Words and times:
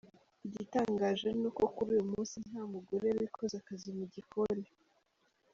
Igitangaje 0.47 1.27
ni 1.39 1.45
uko 1.49 1.63
kuri 1.75 1.89
uyu 1.95 2.05
munsi 2.11 2.35
nta 2.47 2.61
mugore 2.73 3.07
wikoza 3.17 3.55
akazi 3.61 3.89
mu 3.97 4.05
gikoni. 4.13 4.67